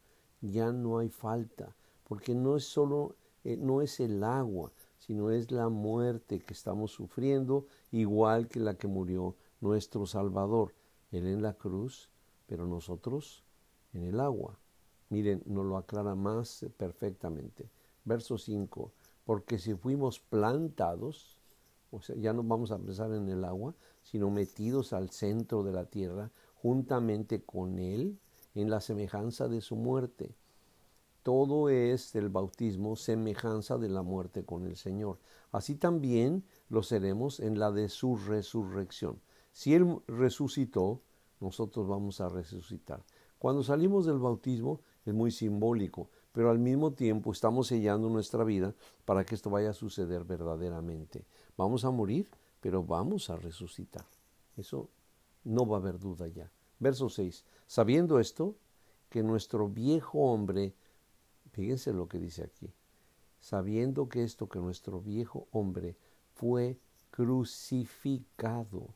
Ya 0.41 0.71
no 0.71 0.99
hay 0.99 1.09
falta, 1.09 1.77
porque 2.11 2.35
no 2.35 2.57
es 2.57 2.65
solo, 2.65 3.15
eh, 3.45 3.57
no 3.57 3.83
es 3.83 4.01
el 4.01 4.25
agua, 4.25 4.73
sino 4.99 5.31
es 5.31 5.53
la 5.53 5.69
muerte 5.69 6.41
que 6.41 6.55
estamos 6.55 6.91
sufriendo, 6.91 7.69
igual 7.93 8.49
que 8.49 8.59
la 8.59 8.75
que 8.75 8.89
murió 8.89 9.37
nuestro 9.61 10.07
Salvador. 10.07 10.75
Él 11.13 11.29
en 11.29 11.41
la 11.41 11.53
cruz, 11.53 12.11
pero 12.49 12.67
nosotros 12.67 13.45
en 13.93 14.03
el 14.03 14.19
agua. 14.19 14.59
Miren, 15.09 15.45
nos 15.47 15.65
lo 15.65 15.77
aclara 15.77 16.17
más 16.17 16.67
perfectamente. 16.77 17.71
Verso 18.05 18.39
5. 18.39 18.91
porque 19.25 19.61
si 19.61 19.75
fuimos 19.75 20.19
plantados, 20.19 21.39
o 21.93 22.01
sea, 22.01 22.17
ya 22.17 22.33
no 22.33 22.43
vamos 22.43 22.73
a 22.73 22.75
empezar 22.75 23.13
en 23.13 23.29
el 23.29 23.45
agua, 23.45 23.77
sino 24.03 24.33
metidos 24.33 24.93
al 24.93 25.11
centro 25.11 25.63
de 25.63 25.71
la 25.71 25.85
tierra, 25.85 26.33
juntamente 26.57 27.45
con 27.45 27.79
Él, 27.79 28.19
en 28.57 28.69
la 28.69 28.81
semejanza 28.81 29.47
de 29.47 29.61
su 29.61 29.77
muerte. 29.77 30.35
Todo 31.23 31.69
es 31.69 32.15
el 32.15 32.29
bautismo 32.29 32.97
semejanza 32.97 33.77
de 33.77 33.89
la 33.89 34.03
muerte 34.03 34.45
con 34.45 34.67
el 34.67 34.77
Señor. 34.77 35.19
Así 35.53 35.75
también 35.75 36.45
lo 36.69 36.83
seremos 36.83 37.41
en 37.41 37.59
la 37.59 37.71
de 37.71 37.89
su 37.89 38.17
resurrección. 38.17 39.21
Si 39.53 39.75
Él 39.75 40.01
resucitó, 40.07 41.03
nosotros 41.41 41.87
vamos 41.89 42.21
a 42.21 42.29
resucitar. 42.29 43.03
Cuando 43.39 43.63
salimos 43.63 44.07
del 44.07 44.19
bautismo 44.19 44.81
es 45.05 45.15
muy 45.15 45.31
simbólico, 45.31 46.11
pero 46.33 46.51
al 46.51 46.59
mismo 46.59 46.93
tiempo 46.93 47.33
estamos 47.33 47.67
sellando 47.67 48.09
nuestra 48.09 48.45
vida 48.45 48.75
para 49.05 49.25
que 49.25 49.35
esto 49.35 49.51
vaya 49.51 49.71
a 49.71 49.75
suceder 49.75 50.25
verdaderamente. 50.25 51.27
Vamos 51.57 51.85
a 51.85 51.91
morir, 51.91 52.29
pero 52.61 52.85
vamos 52.85 53.31
a 53.31 53.37
resucitar. 53.37 54.05
Eso 54.57 54.89
no 55.45 55.67
va 55.67 55.79
a 55.79 55.81
haber 55.81 55.99
duda 55.99 56.29
ya. 56.29 56.51
Verso 56.79 57.09
6. 57.09 57.45
Sabiendo 57.67 58.21
esto, 58.21 58.55
que 59.09 59.23
nuestro 59.23 59.69
viejo 59.69 60.19
hombre, 60.21 60.75
fíjense 61.53 61.93
lo 61.93 62.09
que 62.09 62.19
dice 62.19 62.45
aquí, 62.45 62.73
sabiendo 63.41 64.09
que 64.09 64.23
esto, 64.25 64.49
que 64.49 64.59
nuestro 64.59 65.01
viejo 65.01 65.49
hombre 65.53 65.97
fue 66.35 66.79
crucificado, 67.11 68.95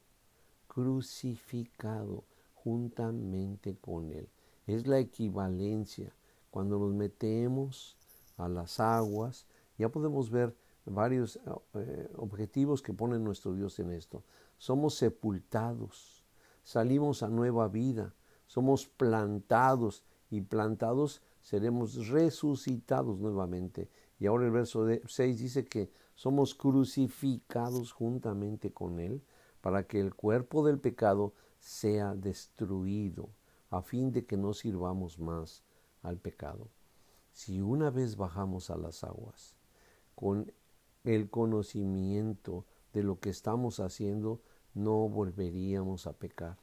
crucificado 0.66 2.24
juntamente 2.54 3.76
con 3.76 4.10
él. 4.10 4.28
Es 4.66 4.86
la 4.86 4.98
equivalencia. 4.98 6.14
Cuando 6.50 6.78
nos 6.78 6.94
metemos 6.94 7.96
a 8.36 8.48
las 8.48 8.80
aguas, 8.80 9.46
ya 9.76 9.88
podemos 9.88 10.30
ver 10.30 10.56
varios 10.86 11.38
eh, 11.74 12.08
objetivos 12.16 12.82
que 12.82 12.92
pone 12.92 13.18
nuestro 13.18 13.54
Dios 13.54 13.78
en 13.78 13.90
esto. 13.90 14.22
Somos 14.58 14.94
sepultados, 14.94 16.24
salimos 16.62 17.22
a 17.22 17.28
nueva 17.28 17.68
vida, 17.68 18.14
somos 18.46 18.86
plantados 18.86 20.04
y 20.30 20.40
plantados 20.42 21.22
seremos 21.44 22.08
resucitados 22.08 23.20
nuevamente. 23.20 23.90
Y 24.18 24.24
ahora 24.24 24.46
el 24.46 24.50
verso 24.50 24.86
6 25.06 25.38
dice 25.38 25.66
que 25.66 25.90
somos 26.14 26.54
crucificados 26.54 27.92
juntamente 27.92 28.72
con 28.72 28.98
Él 28.98 29.22
para 29.60 29.86
que 29.86 30.00
el 30.00 30.14
cuerpo 30.14 30.64
del 30.66 30.80
pecado 30.80 31.34
sea 31.58 32.14
destruido, 32.14 33.28
a 33.68 33.82
fin 33.82 34.10
de 34.10 34.24
que 34.24 34.38
no 34.38 34.54
sirvamos 34.54 35.18
más 35.18 35.62
al 36.02 36.18
pecado. 36.18 36.70
Si 37.30 37.60
una 37.60 37.90
vez 37.90 38.16
bajamos 38.16 38.70
a 38.70 38.78
las 38.78 39.04
aguas 39.04 39.54
con 40.14 40.50
el 41.04 41.28
conocimiento 41.28 42.64
de 42.94 43.02
lo 43.02 43.20
que 43.20 43.28
estamos 43.28 43.80
haciendo, 43.80 44.40
no 44.72 45.10
volveríamos 45.10 46.06
a 46.06 46.14
pecar, 46.14 46.56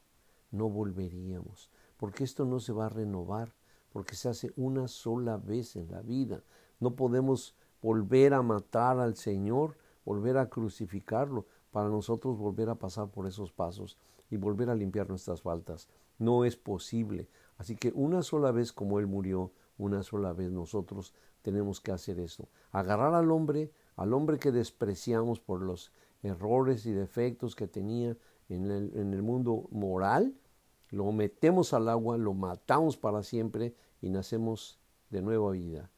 no 0.50 0.70
volveríamos, 0.70 1.70
porque 1.98 2.24
esto 2.24 2.46
no 2.46 2.60
se 2.60 2.74
va 2.74 2.88
a 2.88 2.90
renovar, 2.90 3.54
porque 3.91 4.15
se 4.15 4.29
hace 4.29 4.51
una 4.55 4.88
sola 4.88 5.38
vez 5.38 5.75
en 5.75 5.91
la 5.91 6.01
vida. 6.01 6.43
No 6.79 6.95
podemos 6.95 7.55
volver 7.81 8.33
a 8.33 8.41
matar 8.41 9.00
al 9.00 9.15
Señor, 9.15 9.75
volver 10.05 10.38
a 10.38 10.50
crucificarlo, 10.50 11.45
para 11.71 11.89
nosotros 11.89 12.38
volver 12.38 12.69
a 12.69 12.75
pasar 12.75 13.10
por 13.10 13.27
esos 13.27 13.51
pasos 13.51 13.98
y 14.29 14.38
volver 14.38 14.69
a 14.69 14.75
limpiar 14.75 15.10
nuestras 15.10 15.41
faltas. 15.41 15.88
No 16.19 16.45
es 16.45 16.55
posible. 16.55 17.29
Así 17.57 17.75
que 17.75 17.91
una 17.95 18.24
sola 18.24 18.51
vez 18.51 18.71
como 18.74 19.00
Él 19.00 19.07
murió, 19.07 19.51
una 19.77 20.03
sola 20.03 20.33
vez 20.33 20.51
nosotros 20.51 21.13
tenemos 21.41 21.79
que 21.79 21.91
hacer 21.91 22.19
esto. 22.19 22.48
Agarrar 22.71 23.13
al 23.13 23.31
hombre, 23.31 23.71
al 23.95 24.13
hombre 24.13 24.38
que 24.38 24.51
despreciamos 24.51 25.39
por 25.39 25.62
los 25.62 25.91
errores 26.24 26.86
y 26.86 26.91
defectos 26.91 27.55
que 27.55 27.67
tenía 27.67 28.15
en 28.50 28.69
el, 28.69 28.91
en 28.95 29.13
el 29.13 29.21
mundo 29.21 29.67
moral, 29.71 30.36
lo 30.91 31.12
metemos 31.13 31.74
al 31.74 31.89
agua, 31.89 32.17
lo 32.17 32.33
matamos 32.33 32.98
para 32.98 33.24
siempre 33.24 33.74
y 34.01 34.10
nacemos 34.10 34.79
de 35.10 35.21
nueva 35.21 35.51
vida. 35.51 35.89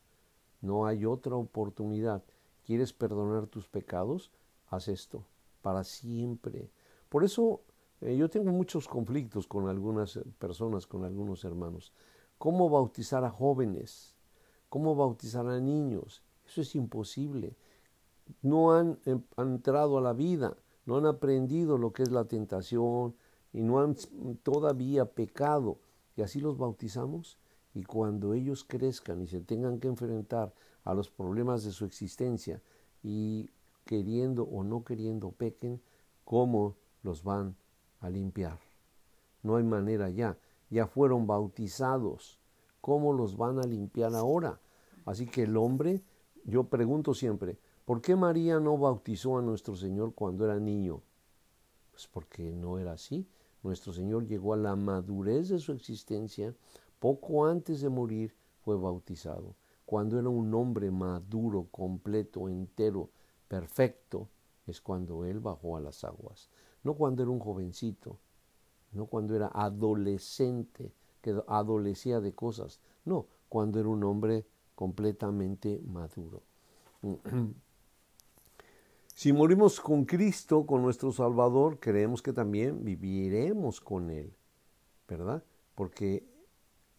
No 0.61 0.85
hay 0.85 1.05
otra 1.05 1.35
oportunidad. 1.35 2.23
¿Quieres 2.63 2.93
perdonar 2.93 3.47
tus 3.47 3.67
pecados? 3.67 4.31
Haz 4.69 4.87
esto 4.87 5.25
para 5.61 5.83
siempre. 5.83 6.69
Por 7.09 7.23
eso 7.23 7.61
eh, 8.01 8.15
yo 8.15 8.29
tengo 8.29 8.51
muchos 8.51 8.87
conflictos 8.87 9.47
con 9.47 9.67
algunas 9.67 10.19
personas, 10.37 10.85
con 10.85 11.03
algunos 11.05 11.43
hermanos. 11.43 11.91
¿Cómo 12.37 12.69
bautizar 12.69 13.23
a 13.23 13.31
jóvenes? 13.31 14.15
¿Cómo 14.69 14.95
bautizar 14.95 15.47
a 15.47 15.59
niños? 15.59 16.21
Eso 16.45 16.61
es 16.61 16.75
imposible. 16.75 17.55
No 18.41 18.73
han, 18.73 18.99
em, 19.05 19.23
han 19.37 19.53
entrado 19.53 19.97
a 19.97 20.01
la 20.01 20.13
vida, 20.13 20.55
no 20.85 20.97
han 20.97 21.05
aprendido 21.05 21.77
lo 21.77 21.93
que 21.93 22.03
es 22.03 22.11
la 22.11 22.25
tentación 22.25 23.15
y 23.53 23.61
no 23.61 23.79
han 23.79 23.95
todavía 24.41 25.05
pecado. 25.05 25.77
Y 26.15 26.21
así 26.23 26.39
los 26.39 26.57
bautizamos. 26.57 27.37
Y 27.73 27.83
cuando 27.83 28.33
ellos 28.33 28.63
crezcan 28.63 29.21
y 29.21 29.27
se 29.27 29.41
tengan 29.41 29.79
que 29.79 29.87
enfrentar 29.87 30.53
a 30.83 30.93
los 30.93 31.09
problemas 31.09 31.63
de 31.63 31.71
su 31.71 31.85
existencia 31.85 32.61
y 33.01 33.49
queriendo 33.85 34.43
o 34.43 34.63
no 34.63 34.83
queriendo 34.83 35.31
pequen, 35.31 35.81
¿cómo 36.25 36.75
los 37.03 37.23
van 37.23 37.55
a 37.99 38.09
limpiar? 38.09 38.59
No 39.43 39.55
hay 39.55 39.63
manera 39.63 40.09
ya. 40.09 40.37
Ya 40.69 40.87
fueron 40.87 41.27
bautizados. 41.27 42.39
¿Cómo 42.81 43.13
los 43.13 43.37
van 43.37 43.59
a 43.59 43.63
limpiar 43.63 44.13
ahora? 44.15 44.59
Así 45.05 45.25
que 45.27 45.43
el 45.43 45.57
hombre, 45.57 46.03
yo 46.45 46.65
pregunto 46.65 47.13
siempre, 47.13 47.57
¿por 47.85 48.01
qué 48.01 48.15
María 48.15 48.59
no 48.59 48.77
bautizó 48.77 49.37
a 49.37 49.41
nuestro 49.41 49.75
Señor 49.75 50.13
cuando 50.13 50.45
era 50.45 50.59
niño? 50.59 51.01
Pues 51.91 52.07
porque 52.07 52.51
no 52.51 52.79
era 52.79 52.93
así. 52.93 53.27
Nuestro 53.63 53.93
Señor 53.93 54.27
llegó 54.27 54.53
a 54.53 54.57
la 54.57 54.75
madurez 54.75 55.49
de 55.49 55.59
su 55.59 55.71
existencia, 55.71 56.53
poco 56.99 57.45
antes 57.45 57.81
de 57.81 57.89
morir 57.89 58.35
fue 58.59 58.77
bautizado. 58.77 59.55
Cuando 59.85 60.19
era 60.19 60.29
un 60.29 60.53
hombre 60.53 60.91
maduro, 60.91 61.67
completo, 61.71 62.47
entero, 62.49 63.09
perfecto, 63.47 64.27
es 64.67 64.81
cuando 64.81 65.25
Él 65.25 65.39
bajó 65.39 65.77
a 65.77 65.81
las 65.81 66.03
aguas. 66.03 66.49
No 66.83 66.93
cuando 66.93 67.23
era 67.23 67.31
un 67.31 67.39
jovencito, 67.39 68.17
no 68.91 69.05
cuando 69.05 69.35
era 69.35 69.47
adolescente, 69.47 70.93
que 71.21 71.41
adolecía 71.47 72.19
de 72.19 72.33
cosas. 72.33 72.79
No, 73.05 73.27
cuando 73.49 73.79
era 73.79 73.89
un 73.89 74.03
hombre 74.03 74.45
completamente 74.75 75.81
maduro. 75.85 76.43
Si 79.15 79.31
morimos 79.31 79.79
con 79.79 80.05
Cristo, 80.05 80.65
con 80.65 80.81
nuestro 80.81 81.11
Salvador, 81.11 81.79
creemos 81.79 82.23
que 82.23 82.33
también 82.33 82.83
viviremos 82.83 83.79
con 83.79 84.09
Él, 84.09 84.33
¿verdad? 85.07 85.43
Porque 85.75 86.25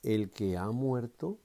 el 0.05 0.31
que 0.31 0.57
ha 0.57 0.71
muerto 0.71 1.39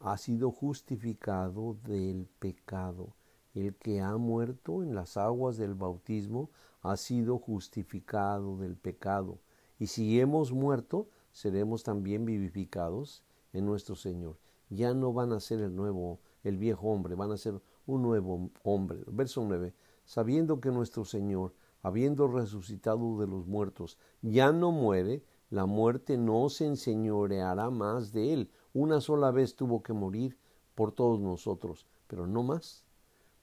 ha 0.00 0.18
sido 0.18 0.50
justificado 0.50 1.78
del 1.82 2.28
pecado. 2.38 3.14
El 3.54 3.74
que 3.76 4.02
ha 4.02 4.18
muerto 4.18 4.82
en 4.82 4.94
las 4.94 5.16
aguas 5.16 5.56
del 5.56 5.74
bautismo 5.74 6.50
ha 6.82 6.98
sido 6.98 7.38
justificado 7.38 8.58
del 8.58 8.76
pecado. 8.76 9.38
Y 9.78 9.86
si 9.86 10.20
hemos 10.20 10.52
muerto, 10.52 11.08
seremos 11.32 11.84
también 11.84 12.26
vivificados 12.26 13.24
en 13.54 13.64
nuestro 13.64 13.94
Señor. 13.94 14.36
Ya 14.68 14.92
no 14.92 15.14
van 15.14 15.32
a 15.32 15.40
ser 15.40 15.60
el 15.60 15.74
nuevo, 15.74 16.20
el 16.42 16.58
viejo 16.58 16.88
hombre, 16.88 17.14
van 17.14 17.32
a 17.32 17.38
ser 17.38 17.62
un 17.86 18.02
nuevo 18.02 18.50
hombre. 18.62 19.00
Verso 19.06 19.44
9. 19.44 19.74
Sabiendo 20.04 20.60
que 20.60 20.70
nuestro 20.70 21.04
Señor, 21.04 21.54
habiendo 21.82 22.28
resucitado 22.28 23.18
de 23.18 23.26
los 23.26 23.46
muertos, 23.46 23.98
ya 24.22 24.52
no 24.52 24.72
muere, 24.72 25.22
la 25.50 25.66
muerte 25.66 26.16
no 26.16 26.48
se 26.48 26.66
enseñoreará 26.66 27.70
más 27.70 28.12
de 28.12 28.32
él. 28.32 28.50
Una 28.72 29.00
sola 29.00 29.30
vez 29.30 29.54
tuvo 29.54 29.82
que 29.82 29.92
morir 29.92 30.38
por 30.74 30.92
todos 30.92 31.20
nosotros, 31.20 31.86
pero 32.06 32.26
no 32.26 32.42
más 32.42 32.84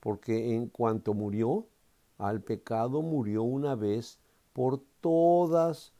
porque 0.01 0.55
en 0.55 0.67
cuanto 0.67 1.13
murió 1.13 1.67
al 2.17 2.41
pecado, 2.41 3.01
murió 3.01 3.43
una 3.43 3.75
vez 3.75 4.19
por 4.51 4.81
todas, 4.99 5.93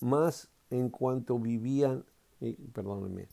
más 0.00 0.48
en 0.70 0.88
cuanto 0.88 1.38
vivían, 1.38 2.04
eh, 2.40 2.56
perdónenme, 2.72 3.28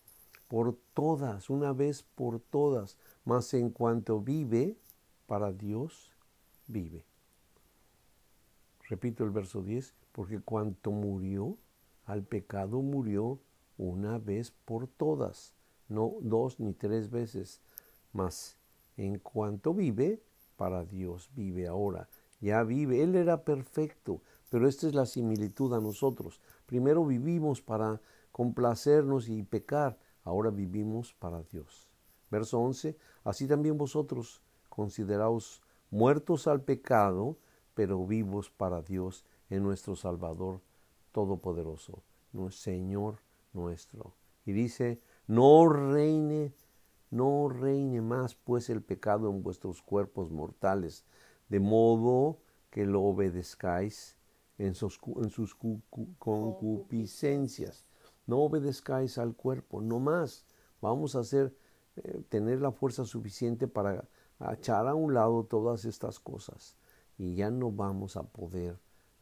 por 0.50 0.78
todas, 0.94 1.50
una 1.50 1.72
vez 1.72 2.04
por 2.04 2.40
todas, 2.40 2.98
más 3.28 3.54
en 3.54 3.72
cuanto 3.72 4.22
vive, 4.22 4.78
para 5.26 5.52
Dios 5.52 6.14
vive. 6.66 7.04
Repito 8.88 9.26
el 9.26 9.32
verso 9.32 9.62
10, 9.62 9.94
porque 10.14 10.40
cuanto 10.40 10.92
murió 10.92 11.58
al 12.06 12.24
pecado, 12.24 12.82
murió 12.82 13.38
una 13.78 14.18
vez 14.18 14.52
por 14.64 14.88
todas, 14.88 15.54
no 15.90 16.14
dos 16.22 16.62
ni 16.62 16.72
tres 16.72 17.10
veces, 17.10 17.60
más 18.14 18.56
en 18.96 19.20
cuanto 19.20 19.74
vive, 19.74 20.24
para 20.56 20.86
Dios 20.86 21.30
vive 21.36 21.68
ahora. 21.68 22.08
Ya 22.40 22.64
vive. 22.64 23.04
Él 23.04 23.14
era 23.16 23.44
perfecto, 23.44 24.22
pero 24.50 24.70
esta 24.70 24.88
es 24.88 24.96
la 24.96 25.06
similitud 25.06 25.74
a 25.74 25.82
nosotros. 25.82 26.40
Primero 26.66 27.06
vivimos 27.06 27.62
para 27.62 28.00
complacernos 28.32 29.28
y 29.28 29.44
pecar, 29.44 30.00
ahora 30.24 30.50
vivimos 30.50 31.14
para 31.14 31.44
Dios. 31.44 31.87
Verso 32.30 32.60
11, 32.60 32.98
así 33.24 33.48
también 33.48 33.78
vosotros 33.78 34.42
consideraos 34.70 35.62
muertos 35.90 36.48
al 36.48 36.62
pecado, 36.62 37.38
pero 37.74 38.06
vivos 38.06 38.50
para 38.50 38.82
Dios 38.82 39.26
en 39.50 39.64
nuestro 39.64 39.96
Salvador 39.96 40.62
Todopoderoso, 41.12 42.04
nuestro 42.34 42.64
Señor 42.64 43.20
nuestro. 43.54 44.14
Y 44.46 44.52
dice, 44.54 45.02
no 45.28 45.68
reine, 45.68 46.54
no 47.10 47.50
reine 47.50 48.02
más 48.02 48.36
pues 48.36 48.70
el 48.70 48.82
pecado 48.82 49.30
en 49.30 49.44
vuestros 49.44 49.82
cuerpos 49.82 50.32
mortales, 50.32 51.06
de 51.50 51.60
modo 51.60 52.40
que 52.70 52.86
lo 52.86 53.02
obedezcáis 53.02 54.18
en 54.58 54.76
sus, 54.76 55.00
en 55.18 55.30
sus 55.30 55.56
concupiscencias. 56.20 57.86
No 58.26 58.40
obedezcáis 58.40 59.18
al 59.18 59.36
cuerpo, 59.36 59.82
no 59.82 60.00
más. 60.00 60.46
Vamos 60.82 61.16
a 61.16 61.20
hacer, 61.20 61.56
eh, 62.04 62.24
tener 62.30 62.62
la 62.62 62.72
fuerza 62.72 63.06
suficiente 63.06 63.68
para 63.68 64.08
echar 64.52 64.88
a 64.88 64.96
un 64.96 65.14
lado 65.14 65.44
todas 65.46 65.86
estas 65.86 66.20
cosas. 66.20 66.76
Y 67.18 67.36
ya 67.36 67.50
no 67.50 67.72
vamos 67.72 68.18
a 68.18 68.24
poder 68.24 68.78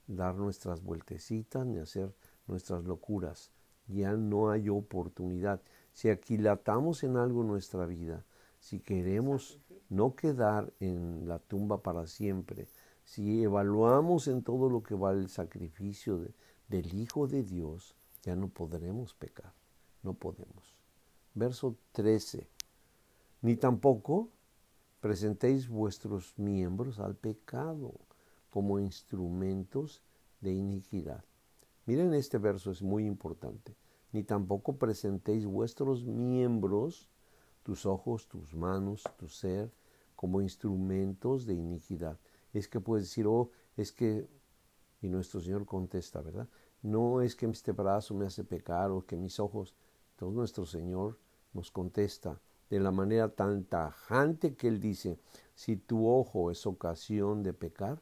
dar 0.07 0.35
nuestras 0.35 0.83
vueltecitas 0.83 1.65
ni 1.65 1.79
hacer 1.79 2.13
nuestras 2.47 2.83
locuras. 2.83 3.51
Ya 3.87 4.13
no 4.13 4.49
hay 4.49 4.69
oportunidad. 4.69 5.61
Si 5.93 6.09
aquilatamos 6.09 7.03
en 7.03 7.17
algo 7.17 7.43
nuestra 7.43 7.85
vida, 7.85 8.25
si 8.59 8.79
queremos 8.79 9.59
no 9.89 10.15
quedar 10.15 10.73
en 10.79 11.27
la 11.27 11.39
tumba 11.39 11.81
para 11.81 12.07
siempre, 12.07 12.67
si 13.05 13.43
evaluamos 13.43 14.27
en 14.27 14.41
todo 14.43 14.69
lo 14.69 14.81
que 14.81 14.95
vale 14.95 15.19
el 15.19 15.29
sacrificio 15.29 16.19
del 16.67 16.93
Hijo 16.93 17.27
de 17.27 17.43
Dios, 17.43 17.95
ya 18.23 18.35
no 18.35 18.49
podremos 18.49 19.13
pecar, 19.13 19.53
no 20.01 20.15
podemos. 20.15 20.73
Verso 21.35 21.75
13. 21.91 22.54
Ni 23.45 23.55
tampoco 23.55 24.31
presentéis 24.99 25.69
vuestros 25.69 26.33
miembros 26.35 26.97
al 26.99 27.15
pecado 27.15 27.93
como 28.49 28.79
instrumentos 28.79 30.01
de 30.41 30.51
iniquidad. 30.51 31.23
Miren 31.85 32.15
este 32.15 32.39
verso, 32.39 32.71
es 32.71 32.81
muy 32.81 33.05
importante. 33.05 33.75
Ni 34.13 34.23
tampoco 34.23 34.77
presentéis 34.77 35.45
vuestros 35.45 36.03
miembros, 36.05 37.07
tus 37.61 37.85
ojos, 37.85 38.27
tus 38.27 38.55
manos, 38.55 39.03
tu 39.15 39.29
ser, 39.29 39.71
como 40.15 40.41
instrumentos 40.41 41.45
de 41.45 41.53
iniquidad. 41.53 42.17
Es 42.51 42.67
que 42.67 42.79
puedes 42.79 43.05
decir, 43.05 43.27
oh, 43.27 43.51
es 43.77 43.91
que, 43.91 44.27
y 45.03 45.07
nuestro 45.07 45.39
Señor 45.39 45.67
contesta, 45.67 46.19
¿verdad? 46.19 46.49
No 46.81 47.21
es 47.21 47.35
que 47.35 47.45
este 47.45 47.73
brazo 47.73 48.15
me 48.15 48.25
hace 48.25 48.43
pecar 48.43 48.89
o 48.89 49.05
que 49.05 49.15
mis 49.15 49.39
ojos, 49.39 49.75
todo 50.15 50.31
nuestro 50.31 50.65
Señor 50.65 51.19
nos 51.53 51.69
contesta 51.69 52.41
de 52.69 52.79
la 52.79 52.91
manera 52.91 53.29
tan 53.29 53.63
tajante 53.63 54.55
que 54.55 54.67
Él 54.67 54.79
dice, 54.79 55.19
si 55.53 55.77
tu 55.77 56.07
ojo 56.07 56.51
es 56.51 56.65
ocasión 56.65 57.43
de 57.43 57.53
pecar, 57.53 58.01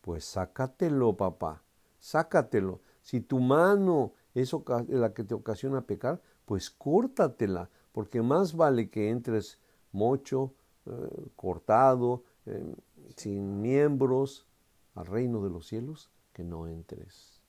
pues 0.00 0.24
sácatelo, 0.24 1.16
papá, 1.16 1.62
sácatelo. 1.98 2.80
Si 3.00 3.20
tu 3.20 3.40
mano 3.40 4.12
es 4.34 4.54
la 4.88 5.12
que 5.12 5.24
te 5.24 5.34
ocasiona 5.34 5.86
pecar, 5.86 6.20
pues 6.44 6.70
córtatela, 6.70 7.70
porque 7.92 8.22
más 8.22 8.54
vale 8.54 8.90
que 8.90 9.10
entres 9.10 9.58
mocho, 9.92 10.54
eh, 10.86 11.26
cortado, 11.36 12.24
eh, 12.46 12.74
sin 13.16 13.60
miembros 13.62 14.46
al 14.94 15.06
reino 15.06 15.42
de 15.42 15.50
los 15.50 15.66
cielos, 15.66 16.10
que 16.32 16.44
no 16.44 16.66
entres. 16.66 17.40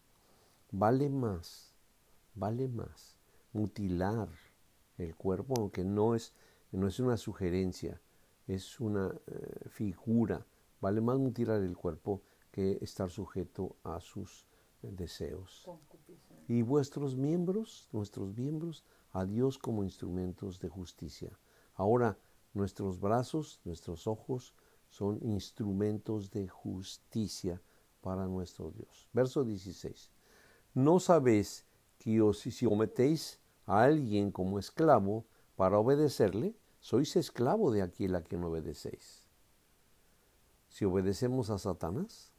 Vale 0.71 1.09
más, 1.09 1.73
vale 2.35 2.67
más 2.67 3.17
mutilar 3.51 4.29
el 4.97 5.15
cuerpo, 5.15 5.55
aunque 5.57 5.83
no 5.83 6.15
es, 6.15 6.33
no 6.71 6.87
es 6.87 6.99
una 6.99 7.17
sugerencia, 7.17 8.01
es 8.47 8.79
una 8.79 9.13
eh, 9.27 9.69
figura. 9.69 10.45
Vale 10.81 11.01
más 11.01 11.17
mutilar 11.17 11.61
el 11.61 11.75
cuerpo 11.75 12.21
que 12.51 12.77
estar 12.81 13.09
sujeto 13.09 13.75
a 13.83 13.99
sus 13.99 14.45
deseos. 14.81 15.67
Y 16.47 16.61
vuestros 16.61 17.15
miembros, 17.15 17.89
nuestros 17.91 18.35
miembros, 18.37 18.85
a 19.11 19.25
Dios 19.25 19.57
como 19.57 19.83
instrumentos 19.83 20.59
de 20.59 20.69
justicia. 20.69 21.37
Ahora, 21.73 22.17
nuestros 22.53 22.99
brazos, 22.99 23.59
nuestros 23.63 24.07
ojos, 24.07 24.53
son 24.89 25.19
instrumentos 25.23 26.31
de 26.31 26.47
justicia 26.47 27.61
para 28.01 28.27
nuestro 28.27 28.71
Dios. 28.71 29.09
Verso 29.11 29.43
16. 29.43 30.11
¿No 30.73 30.99
sabéis 30.99 31.65
que 31.97 32.21
os, 32.21 32.39
si 32.39 32.65
a 33.65 33.83
alguien 33.83 34.31
como 34.31 34.59
esclavo 34.59 35.25
para 35.55 35.79
obedecerle, 35.79 36.55
sois 36.79 37.15
esclavo 37.15 37.71
de 37.71 37.81
aquel 37.81 38.15
a 38.15 38.21
quien 38.21 38.43
obedecéis? 38.43 39.23
Si 40.69 40.85
obedecemos 40.85 41.49
a 41.49 41.57
Satanás, 41.57 42.31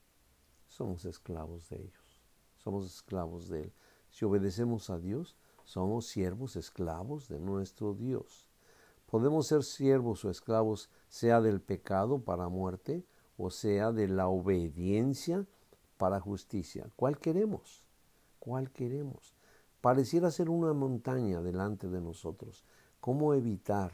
somos 0.67 1.05
esclavos 1.05 1.69
de 1.69 1.77
ellos, 1.77 2.21
somos 2.57 2.85
esclavos 2.85 3.49
de 3.49 3.63
él. 3.63 3.73
Si 4.09 4.25
obedecemos 4.25 4.89
a 4.89 4.99
Dios, 4.99 5.35
somos 5.63 6.07
siervos 6.07 6.55
esclavos 6.55 7.27
de 7.27 7.39
nuestro 7.39 7.93
Dios. 7.93 8.47
Podemos 9.05 9.47
ser 9.47 9.63
siervos 9.63 10.23
o 10.25 10.29
esclavos 10.29 10.89
sea 11.09 11.41
del 11.41 11.61
pecado 11.61 12.19
para 12.19 12.49
muerte 12.49 13.05
o 13.37 13.49
sea 13.51 13.91
de 13.91 14.07
la 14.07 14.27
obediencia 14.27 15.45
para 15.97 16.19
justicia. 16.19 16.89
¿Cuál 16.95 17.17
queremos? 17.19 17.83
¿Cuál 18.39 18.71
queremos? 18.71 19.36
Pareciera 19.81 20.31
ser 20.31 20.49
una 20.49 20.73
montaña 20.73 21.41
delante 21.41 21.87
de 21.87 22.01
nosotros. 22.01 22.63
¿Cómo 22.99 23.33
evitar? 23.33 23.93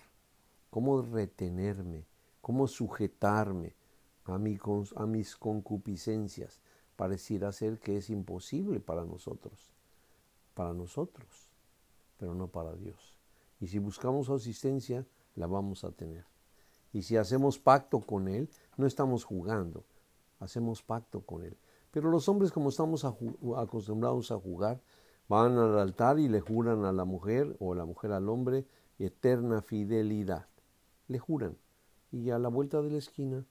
¿Cómo 0.69 1.01
retenerme? 1.01 2.05
¿Cómo 2.41 2.67
sujetarme 2.67 3.75
a, 4.25 4.37
mis 4.37 5.35
concupiscencias? 5.35 6.61
Pareciera 6.95 7.51
ser 7.51 7.79
que 7.79 7.97
es 7.97 8.09
imposible 8.09 8.79
para 8.79 9.03
nosotros. 9.03 9.71
Para 10.53 10.73
nosotros, 10.73 11.49
pero 12.17 12.33
no 12.33 12.47
para 12.47 12.73
Dios. 12.75 13.15
Y 13.59 13.67
si 13.67 13.79
buscamos 13.79 14.29
asistencia, 14.29 15.05
la 15.35 15.47
vamos 15.47 15.83
a 15.83 15.91
tener. 15.91 16.25
Y 16.93 17.01
si 17.01 17.17
hacemos 17.17 17.57
pacto 17.59 17.99
con 17.99 18.27
Él, 18.27 18.49
no 18.77 18.85
estamos 18.85 19.25
jugando, 19.25 19.83
hacemos 20.39 20.83
pacto 20.83 21.21
con 21.21 21.43
Él. 21.43 21.57
Pero 21.91 22.09
los 22.09 22.29
hombres, 22.29 22.51
como 22.51 22.69
estamos 22.69 23.03
acostumbrados 23.03 24.31
a 24.31 24.39
jugar, 24.39 24.81
van 25.27 25.57
al 25.57 25.79
altar 25.79 26.19
y 26.19 26.27
le 26.27 26.41
juran 26.41 26.86
a 26.86 26.91
la 26.91 27.05
mujer 27.05 27.55
o 27.59 27.73
la 27.73 27.86
mujer 27.86 28.12
al 28.12 28.29
hombre 28.29 28.65
eterna 28.99 29.62
fidelidad. 29.62 30.47
Le 31.07 31.19
juran. 31.19 31.57
Y 32.12 32.29
a 32.29 32.39
la 32.39 32.49
vuelta 32.49 32.81
de 32.81 32.91
la 32.91 32.97
esquina, 32.97 33.45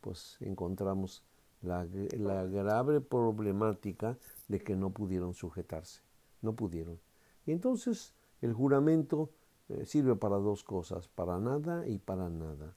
pues 0.00 0.38
encontramos 0.40 1.22
la, 1.62 1.84
grave 1.84 3.00
problemática 3.00 4.18
de 4.48 4.60
que 4.60 4.76
no 4.76 4.90
pudieron 4.90 5.34
sujetarse. 5.34 6.00
No 6.42 6.54
pudieron. 6.54 6.98
Y 7.44 7.52
entonces 7.52 8.14
el 8.40 8.52
juramento 8.52 9.30
eh, 9.68 9.84
sirve 9.84 10.16
para 10.16 10.36
dos 10.36 10.64
cosas, 10.64 11.08
para 11.08 11.38
nada 11.38 11.86
y 11.86 11.98
para 11.98 12.28
nada. 12.28 12.74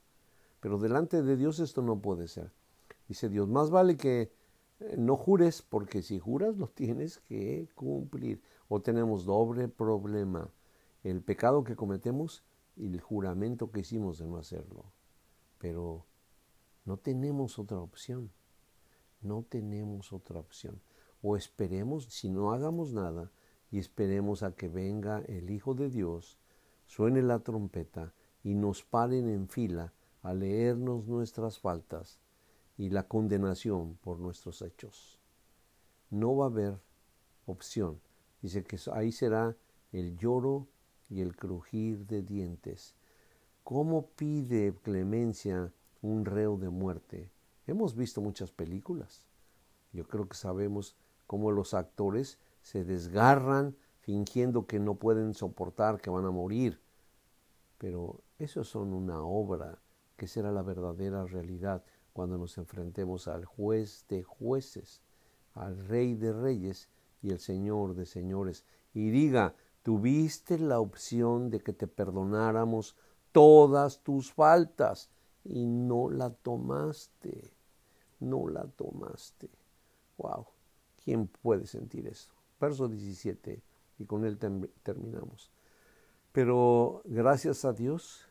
Pero 0.59 0.77
delante 0.77 1.21
de 1.21 1.37
Dios 1.37 1.59
esto 1.59 1.81
no 1.81 1.99
puede 1.99 2.27
ser. 2.27 2.51
Dice 3.07 3.29
Dios, 3.29 3.47
más 3.47 3.69
vale 3.69 3.95
que 3.95 4.31
no 4.97 5.15
jures, 5.15 5.61
porque 5.61 6.01
si 6.01 6.19
juras 6.19 6.57
lo 6.57 6.67
tienes 6.67 7.19
que 7.19 7.69
cumplir. 7.75 8.41
O 8.67 8.81
tenemos 8.81 9.25
doble 9.25 9.67
problema, 9.67 10.49
el 11.03 11.21
pecado 11.21 11.63
que 11.63 11.75
cometemos 11.75 12.43
y 12.75 12.87
el 12.87 13.01
juramento 13.01 13.71
que 13.71 13.81
hicimos 13.81 14.19
de 14.19 14.27
no 14.27 14.37
hacerlo. 14.37 14.85
Pero 15.57 16.05
no 16.85 16.97
tenemos 16.97 17.59
otra 17.59 17.79
opción. 17.79 18.31
No 19.21 19.43
tenemos 19.43 20.13
otra 20.13 20.39
opción. 20.39 20.79
O 21.21 21.35
esperemos, 21.35 22.05
si 22.05 22.29
no 22.29 22.53
hagamos 22.53 22.93
nada, 22.93 23.31
y 23.71 23.79
esperemos 23.79 24.43
a 24.43 24.55
que 24.55 24.69
venga 24.69 25.19
el 25.27 25.49
Hijo 25.49 25.73
de 25.73 25.89
Dios, 25.89 26.39
suene 26.85 27.21
la 27.21 27.39
trompeta 27.39 28.13
y 28.43 28.55
nos 28.55 28.83
paren 28.83 29.27
en 29.29 29.47
fila 29.47 29.93
a 30.21 30.33
leernos 30.33 31.07
nuestras 31.07 31.59
faltas 31.59 32.19
y 32.79 32.89
la 32.89 33.03
condenación 33.03 33.97
por 34.01 34.19
nuestros 34.19 34.61
hechos. 34.61 35.19
No 36.09 36.37
va 36.37 36.45
a 36.45 36.47
haber 36.47 36.79
opción. 37.45 37.99
Dice 38.41 38.63
que 38.63 38.79
ahí 38.93 39.11
será 39.11 39.57
el 39.91 40.17
lloro 40.17 40.65
y 41.09 41.19
el 41.19 41.35
crujir 41.35 42.07
de 42.07 42.23
dientes. 42.23 42.95
¿Cómo 43.65 44.07
pide 44.15 44.73
clemencia 44.81 45.73
un 46.01 46.23
reo 46.23 46.55
de 46.55 46.69
muerte? 46.69 47.29
Hemos 47.67 47.97
visto 47.97 48.21
muchas 48.21 48.49
películas. 48.49 49.25
Yo 49.91 50.07
creo 50.07 50.29
que 50.29 50.37
sabemos 50.37 50.95
cómo 51.27 51.51
los 51.51 51.73
actores 51.73 52.39
se 52.61 52.85
desgarran 52.85 53.75
fingiendo 53.99 54.67
que 54.67 54.79
no 54.79 54.95
pueden 54.95 55.33
soportar, 55.33 55.99
que 55.99 56.09
van 56.09 56.25
a 56.25 56.31
morir. 56.31 56.79
Pero 57.77 58.21
eso 58.37 58.63
son 58.63 58.93
una 58.93 59.21
obra 59.21 59.79
que 60.15 60.27
será 60.27 60.53
la 60.53 60.61
verdadera 60.61 61.25
realidad 61.25 61.83
cuando 62.19 62.37
nos 62.37 62.57
enfrentemos 62.57 63.29
al 63.29 63.45
juez 63.45 64.03
de 64.09 64.23
jueces, 64.23 65.01
al 65.53 65.77
rey 65.87 66.15
de 66.15 66.33
reyes 66.33 66.89
y 67.21 67.29
el 67.29 67.39
señor 67.39 67.95
de 67.95 68.05
señores, 68.05 68.65
y 68.93 69.09
diga, 69.09 69.55
tuviste 69.83 70.59
la 70.59 70.81
opción 70.81 71.49
de 71.49 71.61
que 71.61 71.71
te 71.71 71.87
perdonáramos 71.87 72.97
todas 73.31 74.03
tus 74.03 74.33
faltas 74.33 75.09
y 75.45 75.65
no 75.65 76.09
la 76.09 76.31
tomaste, 76.31 77.53
no 78.19 78.49
la 78.49 78.67
tomaste. 78.67 79.49
Wow, 80.17 80.45
¿quién 81.01 81.25
puede 81.25 81.67
sentir 81.67 82.05
esto? 82.05 82.33
Verso 82.59 82.89
17, 82.89 83.63
y 83.97 84.05
con 84.05 84.25
él 84.25 84.37
terminamos. 84.83 85.51
Pero 86.33 87.01
gracias 87.05 87.63
a 87.63 87.71
Dios, 87.71 88.27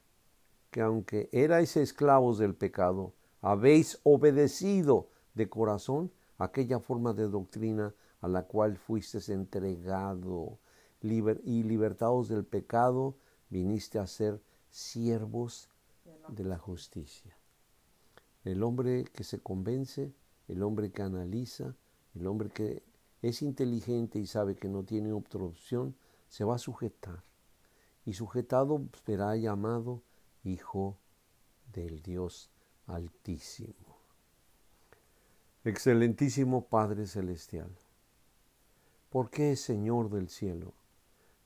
que 0.71 0.83
aunque 0.83 1.31
erais 1.33 1.79
esclavos 1.79 2.37
del 2.37 2.55
pecado, 2.55 3.15
habéis 3.41 4.01
obedecido 4.03 5.09
de 5.35 5.49
corazón 5.49 6.11
aquella 6.39 6.81
forma 6.81 7.13
de 7.13 7.29
doctrina 7.29 7.95
a 8.21 8.29
la 8.29 8.45
cual 8.45 8.77
fuisteis 8.77 9.29
entregado 9.29 10.59
y 11.01 11.63
libertados 11.63 12.29
del 12.29 12.45
pecado, 12.45 13.17
viniste 13.51 13.99
a 13.99 14.07
ser 14.07 14.41
siervos 14.71 15.69
de 16.29 16.45
la 16.45 16.59
justicia. 16.59 17.37
El 18.45 18.63
hombre 18.63 19.05
que 19.05 19.23
se 19.23 19.41
convence, 19.41 20.13
el 20.49 20.63
hombre 20.63 20.91
que 20.91 21.03
analiza, 21.03 21.77
el 22.15 22.27
hombre 22.27 22.51
que 22.51 22.83
es 23.23 23.43
inteligente 23.43 24.19
y 24.19 24.27
sabe 24.27 24.57
que 24.57 24.69
no 24.69 24.83
tiene 24.83 25.13
otra 25.13 25.43
opción, 25.43 25.95
se 26.29 26.45
va 26.45 26.57
a 26.57 26.59
sujetar. 26.59 27.23
Y 28.05 28.15
sujetado 28.15 28.83
será 29.05 29.37
llamado 29.37 30.03
Hijo 30.43 30.97
del 31.73 32.03
Dios 32.03 32.51
Altísimo. 32.89 33.99
Excelentísimo 35.63 36.69
Padre 36.69 37.07
Celestial, 37.07 37.69
¿por 39.11 39.29
qué 39.29 39.57
Señor 39.57 40.09
del 40.09 40.31
cielo? 40.31 40.73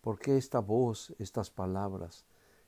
¿Por 0.02 0.20
qué 0.20 0.36
esta 0.36 0.60
voz, 0.60 1.12
estas 1.18 1.50
palabras, 1.50 2.26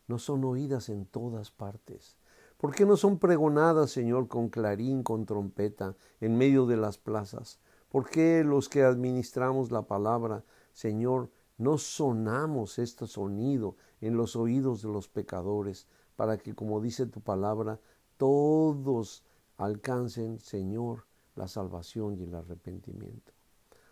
no 0.08 0.18
son 0.18 0.44
oídas 0.44 0.88
en 0.88 1.06
todas 1.06 1.52
partes? 1.52 2.16
¿Por 2.56 2.74
qué 2.74 2.84
no 2.84 2.96
son 2.96 3.20
pregonadas, 3.20 3.92
Señor, 3.92 4.26
con 4.26 4.48
clarín, 4.48 5.04
con 5.04 5.24
trompeta, 5.24 5.94
en 6.20 6.36
medio 6.36 6.66
de 6.66 6.76
las 6.76 6.98
plazas? 6.98 7.60
¿Por 7.88 8.10
qué 8.10 8.42
los 8.42 8.68
que 8.68 8.82
administramos 8.82 9.70
la 9.70 9.82
palabra, 9.82 10.42
Señor, 10.72 11.30
no 11.58 11.78
sonamos 11.78 12.80
este 12.80 13.06
sonido 13.06 13.76
en 14.00 14.16
los 14.16 14.34
oídos 14.34 14.82
de 14.82 14.88
los 14.88 15.06
pecadores, 15.06 15.86
para 16.16 16.38
que, 16.38 16.56
como 16.56 16.80
dice 16.80 17.06
tu 17.06 17.20
palabra, 17.20 17.78
todos 18.16 19.24
alcancen, 19.56 20.38
Señor, 20.40 21.06
la 21.36 21.48
salvación 21.48 22.18
y 22.18 22.24
el 22.24 22.34
arrepentimiento? 22.34 23.32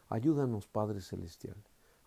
Ayúdanos, 0.09 0.67
Padre 0.67 1.01
Celestial 1.01 1.57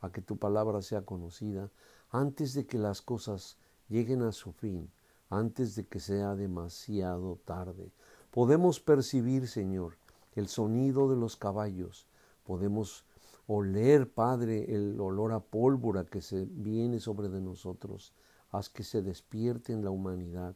a 0.06 0.12
que 0.12 0.22
tu 0.22 0.38
palabra 0.38 0.82
sea 0.82 1.02
conocida 1.02 1.72
antes 2.10 2.54
de 2.54 2.66
que 2.66 2.78
las 2.78 3.02
cosas 3.02 3.58
lleguen 3.90 4.22
a 4.22 4.32
su 4.32 4.52
fin, 4.52 4.90
antes 5.30 5.76
de 5.76 5.86
que 5.86 6.00
sea 6.00 6.36
demasiado 6.36 7.40
tarde. 7.46 7.92
Podemos 8.32 8.80
percibir, 8.80 9.48
Señor, 9.48 9.98
el 10.36 10.48
sonido 10.48 11.10
de 11.10 11.16
los 11.16 11.36
caballos, 11.36 12.08
podemos 12.44 13.06
oler, 13.48 14.12
Padre, 14.12 14.74
el 14.74 15.00
olor 15.00 15.32
a 15.34 15.40
pólvora 15.40 16.06
que 16.06 16.22
se 16.22 16.46
viene 16.46 17.00
sobre 17.00 17.30
de 17.30 17.42
nosotros. 17.42 18.14
Haz 18.52 18.70
que 18.70 18.84
se 18.84 19.02
despierte 19.02 19.74
en 19.74 19.84
la 19.84 19.92
humanidad, 19.92 20.56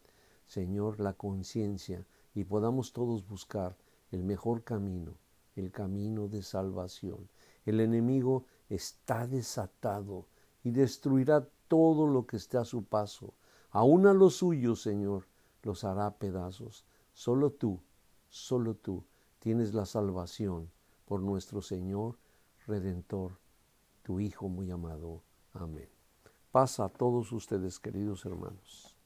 Señor, 0.49 0.99
la 0.99 1.13
conciencia 1.13 2.07
y 2.33 2.43
podamos 2.43 2.91
todos 2.91 3.27
buscar 3.27 3.77
el 4.09 4.23
mejor 4.23 4.63
camino, 4.63 5.13
el 5.55 5.71
camino 5.71 6.27
de 6.27 6.41
salvación. 6.41 7.29
El 7.67 7.79
enemigo 7.79 8.45
está 8.67 9.27
desatado 9.27 10.25
y 10.63 10.71
destruirá 10.71 11.47
todo 11.67 12.07
lo 12.07 12.25
que 12.25 12.37
esté 12.37 12.57
a 12.57 12.65
su 12.65 12.83
paso. 12.83 13.35
Aún 13.69 14.07
a 14.07 14.13
los 14.15 14.37
suyos, 14.37 14.81
Señor, 14.81 15.27
los 15.61 15.83
hará 15.83 16.17
pedazos. 16.17 16.83
Solo 17.13 17.51
tú, 17.51 17.79
solo 18.27 18.73
tú 18.73 19.03
tienes 19.37 19.75
la 19.75 19.85
salvación 19.85 20.71
por 21.05 21.21
nuestro 21.21 21.61
Señor 21.61 22.17
Redentor, 22.65 23.37
tu 24.01 24.19
Hijo 24.19 24.49
muy 24.49 24.71
amado. 24.71 25.21
Amén. 25.53 25.89
Pasa 26.51 26.85
a 26.85 26.89
todos 26.89 27.31
ustedes, 27.33 27.77
queridos 27.77 28.25
hermanos. 28.25 28.98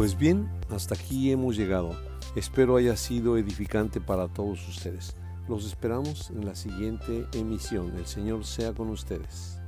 Pues 0.00 0.16
bien, 0.16 0.48
hasta 0.70 0.94
aquí 0.94 1.30
hemos 1.30 1.58
llegado. 1.58 1.94
Espero 2.34 2.76
haya 2.76 2.96
sido 2.96 3.36
edificante 3.36 4.00
para 4.00 4.28
todos 4.28 4.66
ustedes. 4.66 5.14
Los 5.46 5.66
esperamos 5.66 6.30
en 6.30 6.46
la 6.46 6.54
siguiente 6.54 7.26
emisión. 7.34 7.94
El 7.98 8.06
Señor 8.06 8.46
sea 8.46 8.72
con 8.72 8.88
ustedes. 8.88 9.59